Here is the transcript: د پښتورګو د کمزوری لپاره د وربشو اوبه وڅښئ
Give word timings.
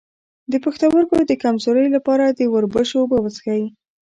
د 0.51 0.53
پښتورګو 0.65 1.17
د 1.25 1.31
کمزوری 1.43 1.87
لپاره 1.95 2.25
د 2.29 2.39
وربشو 2.53 2.95
اوبه 3.01 3.17
وڅښئ 3.21 3.63